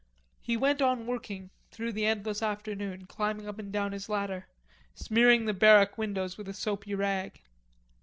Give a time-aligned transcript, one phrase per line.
[0.39, 4.47] He went on working through the endless afternoon, climbing up and down his ladder,
[4.95, 7.39] smearing the barrack windows with a soapy rag.